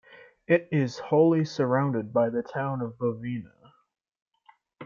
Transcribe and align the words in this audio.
It 0.47 0.67
is 0.71 0.97
wholly 0.97 1.45
surrounded 1.45 2.11
by 2.11 2.31
the 2.31 2.41
Town 2.41 2.81
of 2.81 2.97
Bovina. 2.97 3.53